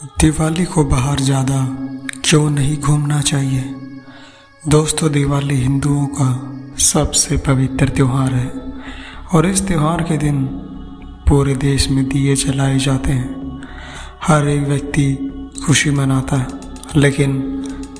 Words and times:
दिवाली 0.00 0.64
को 0.64 0.84
बाहर 0.84 1.20
ज़्यादा 1.20 1.56
क्यों 2.24 2.50
नहीं 2.50 2.76
घूमना 2.78 3.20
चाहिए? 3.20 3.60
दोस्तों, 4.68 5.10
दिवाली 5.12 5.54
हिंदुओं 5.54 6.06
का 6.06 6.76
सबसे 6.78 7.36
पवित्र 7.36 7.88
त्यौहार 7.88 8.34
है 8.34 8.46
और 9.34 9.46
इस 9.46 9.66
त्यौहार 9.66 10.02
के 10.02 10.16
दिन 10.16 10.42
पूरे 11.28 11.54
देश 11.54 11.88
में 11.90 12.04
दिए 12.08 12.36
जलाए 12.36 12.78
जाते 12.78 13.12
हैं। 13.12 13.68
हर 14.22 14.48
एक 14.48 14.62
व्यक्ति 14.62 15.06
खुशी 15.66 15.90
मनाता 15.90 16.36
है, 16.36 16.46
लेकिन 16.96 17.32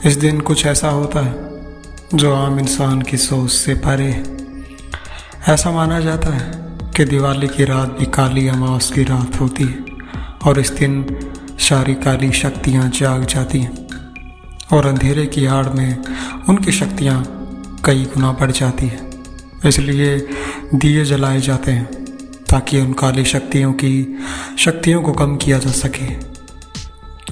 इस 0.05 0.17
दिन 0.17 0.41
कुछ 0.41 0.67
ऐसा 0.67 0.91
होता 0.91 1.21
है 1.21 1.49
जो 2.15 2.35
आम 2.35 2.59
इंसान 2.61 3.03
की 3.03 3.17
सोच 3.17 3.51
से 3.51 3.75
परे 3.75 4.11
है। 4.11 4.25
ऐसा 5.49 5.71
माना 5.71 6.01
जाता 6.01 6.31
है 6.31 6.51
कि 6.97 7.05
दिवाली 7.05 7.49
की 7.49 7.65
रात 7.65 7.97
भी 7.99 8.07
काली 8.07 8.47
अमावस 8.49 8.91
की 8.93 9.05
रात 9.05 9.41
होती 9.41 9.65
है 9.65 9.85
और 10.47 10.61
इस 10.61 10.71
दिन 10.71 11.05
सारी 11.71 11.95
काली 11.95 12.31
शक्तियाँ 12.33 12.89
जाग 12.91 13.25
जाती 13.25 13.59
हैं, 13.59 13.73
और 14.73 14.87
अंधेरे 14.87 15.27
की 15.27 15.45
आड़ 15.47 15.69
में 15.69 16.05
उनकी 16.49 16.73
शक्तियाँ 16.73 17.23
कई 17.85 18.05
गुना 18.05 18.33
बढ़ 18.33 18.51
जाती 18.51 18.87
है। 18.87 18.99
इसलिए 19.67 20.17
दिए 20.75 21.05
जलाए 21.05 21.41
जाते 21.41 21.73
हैं, 21.73 21.85
ताकि 22.45 22.81
उन 22.81 22.93
काली 22.93 23.25
शक्तियों 23.25 23.73
की, 23.75 24.19
शक्तियों 24.59 25.03
को 25.03 25.13
कम 25.13 25.37
किया 25.37 25.59
जा 25.59 25.71
सके। 25.73 26.09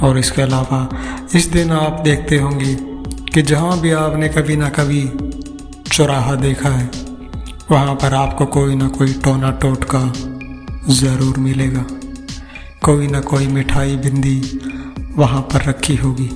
और 0.06 0.18
इसके 0.18 0.42
अलावा 0.42 0.88
इस 1.34 1.46
दिन 1.46 1.72
आप 1.72 2.00
देखते 2.00 2.38
होंगे 2.38 2.74
कि 3.34 3.42
जहाँ 3.42 3.80
भी 3.80 3.90
आपने 3.98 4.28
कभी 4.28 4.56
ना 4.56 4.68
कभी 4.70 5.04
चौराहा 5.88 6.34
देखा 6.36 6.68
है, 6.68 6.90
वहाँ 7.70 7.94
पर 7.94 8.14
आपको 8.14 8.46
कोई 8.48 8.74
ना 8.74 8.88
कोई 8.88 9.12
टोना 9.14 9.50
टोटका 9.58 10.12
ज़रूर 10.94 11.38
मिलेगा। 11.40 11.86
कोई 12.82 13.06
ना 13.06 13.20
कोई 13.20 13.46
मिठाई 13.46 13.96
बिंदी 13.96 14.40
वहाँ 15.16 15.40
पर 15.42 15.62
रखी 15.62 15.96
होगी। 15.96 16.30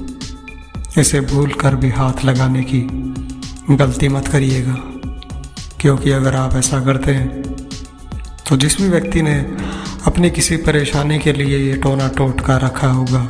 इसे 1.01 1.21
भूल 1.21 1.53
कर 1.53 1.75
भी 1.75 1.91
हाथ 1.91 2.25
लगाने 2.25 2.63
की 2.63 2.81
गलती 3.77 4.09
मत 4.09 4.29
करिएगा, 4.29 4.75
क्योंकि 5.81 6.11
अगर 6.11 6.37
आप 6.37 6.55
ऐसा 6.55 6.81
करते 6.85 7.15
हैं 7.15 7.43
तो 8.49 8.57
जिस 8.57 8.81
भी 8.81 8.89
व्यक्ति 8.89 9.23
ने 9.23 9.35
अपनी 10.07 10.31
किसी 10.31 10.57
परेशानी 10.57 11.19
के 11.19 11.33
लिए 11.33 11.59
ये 11.59 11.77
टोना 11.77 12.09
टोट 12.09 12.17
टोटका 12.17 12.57
रखा 12.57 12.89
होगा, 12.89 13.21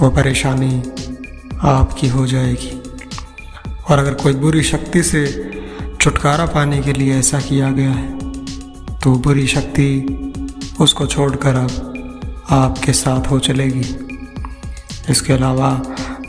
वो 0.00 0.10
परेशानी 0.10 0.82
आपकी 1.62 2.08
हो 2.08 2.26
जाएगी। 2.26 2.72
और 3.90 3.98
अगर 3.98 4.14
कोई 4.14 4.32
बुरी 4.34 4.62
शक्ति 4.62 5.02
से 5.02 5.26
छुटकारा 6.00 6.46
पाने 6.46 6.80
के 6.80 6.92
लिए 6.92 7.14
ऐसा 7.14 7.40
किया 7.40 7.70
गया 7.70 7.90
है 7.90 8.18
तो 8.98 9.14
बुरी 9.18 9.46
शक्ति 9.46 9.88
उसको 10.80 11.06
छोड़कर 11.06 11.54
अब 11.54 11.94
आपके 12.50 12.92
साथ 12.94 13.30
हो 13.30 13.38
चलेगी। 13.40 13.80
इसके 15.10 15.32
अलावा 15.32 15.70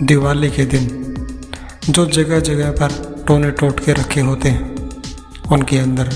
दिवाली 0.03 0.49
के 0.51 0.65
दिन 0.65 0.87
जो 1.89 2.05
जगह 2.07 2.39
जगह 2.41 2.71
पर 2.73 2.91
टोने 3.27 3.51
टोट 3.51 3.79
के 3.79 3.93
रखे 3.93 4.21
होते 4.21 4.49
हैं, 4.49 4.75
उनके 5.51 5.77
अंदर 5.77 6.09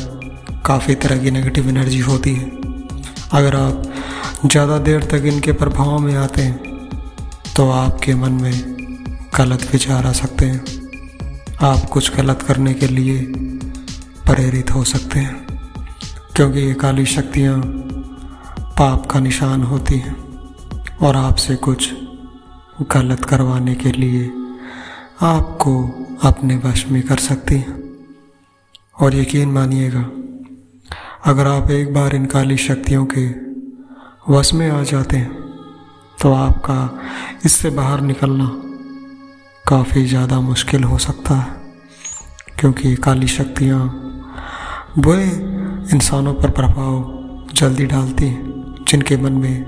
काफ़ी 0.65 0.95
तरह 0.95 1.23
की 1.23 1.31
नेगेटिव 1.31 1.69
एनर्जी 1.69 1.99
होती 2.01 2.33
है। 2.33 2.49
अगर 3.33 3.55
आप 3.55 3.83
ज़्यादा 4.45 4.77
देर 4.79 5.03
तक 5.05 5.25
इनके 5.25 5.51
प्रभाव 5.53 5.97
में 5.99 6.15
आते 6.17 6.41
हैं 6.41 6.89
तो 7.55 7.69
आपके 7.71 8.15
मन 8.15 8.31
में 8.33 8.53
गलत 9.37 9.67
विचार 9.73 10.05
आ 10.05 10.11
सकते 10.13 10.45
हैं। 10.45 10.63
आप 11.63 11.85
कुछ 11.85 12.15
गलत 12.15 12.41
करने 12.41 12.73
के 12.73 12.87
लिए 12.87 13.19
प्रेरित 14.25 14.71
हो 14.71 14.83
सकते 14.85 15.19
हैं, 15.19 15.35
क्योंकि 16.35 16.59
ये 16.59 16.73
काली 16.75 17.05
शक्तियाँ 17.07 17.59
पाप 18.77 19.05
का 19.05 19.19
निशान 19.19 19.63
होती 19.63 19.97
हैं 19.97 20.15
और 20.97 21.15
आपसे 21.15 21.55
कुछ 21.55 21.89
गलत 22.91 23.25
करवाने 23.25 23.73
के 23.75 23.91
लिए 23.91 24.23
आपको 25.21 25.73
अपने 26.23 26.55
वश 26.57 26.85
में 26.87 27.01
कर 27.01 27.17
सकती 27.17 27.55
हैं। 27.57 27.81
और 28.97 29.15
यकीन 29.15 29.51
मानिएगा, 29.51 30.01
अगर 31.25 31.47
आप 31.47 31.69
एक 31.71 31.93
बार 31.93 32.15
इन 32.15 32.25
काली 32.25 32.57
शक्तियों 32.57 33.05
के 33.15 33.27
वश 34.29 34.53
में 34.53 34.69
आ 34.71 34.81
जाते 34.83 35.17
हैं 35.17 35.41
तो 36.17 36.33
आपका 36.33 36.77
इससे 37.45 37.69
बाहर 37.71 38.01
निकलना 38.01 38.47
काफ़ी 39.65 40.05
ज़्यादा 40.05 40.39
मुश्किल 40.41 40.83
हो 40.83 40.97
सकता 40.99 41.35
है, 41.35 41.51
क्योंकि 42.59 42.95
काली 42.97 43.27
शक्तियाँ 43.29 43.85
बुरे 44.97 45.29
इंसानों 45.93 46.33
पर 46.33 46.49
प्रभाव 46.51 47.21
जल्दी 47.53 47.85
डालती 47.85 48.25
हैं। 48.25 48.51
जिनके 48.93 49.15
मन 49.17 49.33
में 49.33 49.63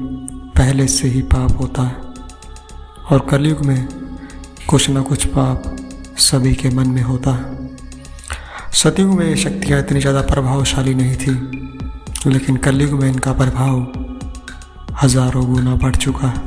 पहले 0.57 0.85
से 0.87 1.07
ही 1.07 1.21
पाप 1.23 1.51
होता 1.59 1.83
है 1.83 1.95
और 3.11 3.25
कलयुग 3.29 3.61
में 3.65 3.87
कुछ 4.69 4.89
ना 4.89 5.01
कुछ 5.01 5.25
पाप 5.27 5.63
सभी 6.19 6.53
के 6.53 6.69
मन 6.69 6.89
में 6.89 7.01
होता 7.01 7.31
है। 7.31 8.69
सतयुग 8.73 9.17
में 9.17 9.25
ये 9.25 9.35
शक्तियाँ 9.35 9.79
इतनी 9.79 9.99
ज़्यादा 9.99 10.21
प्रभावशाली 10.23 10.93
नहीं 10.95 11.15
थी, 11.15 11.33
लेकिन 12.27 12.57
कलयुग 12.57 12.93
में 13.01 13.07
इनका 13.09 13.33
प्रभाव 13.33 14.93
हज़ारों 15.03 15.45
गुना 15.45 15.75
बढ़ 15.75 15.95
चुका 15.95 16.27
है, 16.27 16.43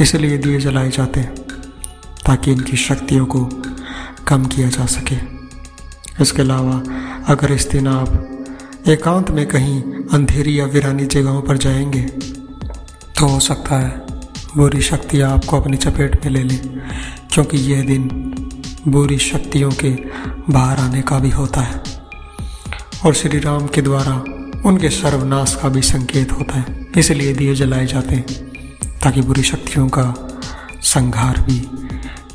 इसलिए 0.00 0.38
दिए 0.38 0.60
जलाए 0.60 0.90
जाते 0.90 1.20
हैं 1.20 1.34
ताकि 2.26 2.52
इनकी 2.52 2.76
शक्तियों 2.78 3.26
को 3.26 3.44
कम 4.28 4.44
किया 4.46 4.68
जा 4.68 4.86
सके। 4.88 5.16
इसके 6.22 6.42
अलावा 6.42 6.82
अगर 7.28 7.52
इस 7.52 7.68
दिन 7.70 7.88
आप 7.88 8.37
एकांत 8.88 9.30
में 9.30 9.46
कहीं 9.46 9.80
अंधेरी 10.12 10.58
या 10.58 10.66
वीरानी 10.66 11.06
जगहों 11.06 11.40
पर 11.42 11.56
जाएँगे 11.56 12.02
तो 13.18 13.26
हो 13.26 13.40
सकता 13.40 13.78
है 13.78 14.06
बुरी 14.56 14.80
शक्तियाँ 14.80 15.30
आपको 15.30 15.60
अपनी 15.60 15.76
चपेट 15.76 16.24
में 16.24 16.32
ले 16.32 16.42
लें, 16.42 16.80
क्योंकि 17.32 17.56
यह 17.72 17.82
दिन 17.82 18.08
बुरी 18.88 19.18
शक्तियों 19.18 19.70
के 19.72 19.90
बाहर 20.50 20.78
आने 20.78 21.02
का 21.02 21.18
भी 21.18 21.30
होता 21.30 21.60
है। 21.60 21.82
और 23.04 23.14
श्री 23.14 23.38
राम 23.38 23.66
के 23.66 23.82
द्वारा 23.82 24.14
उनके 24.66 24.90
सर्वनाश 24.90 25.54
का 25.54 25.68
भी 25.68 25.82
संकेत 25.82 26.32
होता 26.32 26.58
है, 26.58 26.86
इसलिए 26.98 27.34
दिए 27.34 27.54
जलाए 27.54 27.86
जाते 27.86 28.14
हैं, 28.14 28.26
ताकि 29.02 29.20
बुरी 29.20 29.42
शक्तियों 29.42 29.88
का 29.88 30.12
संहार 30.84 31.40
भी 31.40 31.60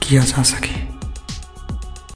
किया 0.01 0.23
जा 0.23 0.43
सके। 0.43 0.82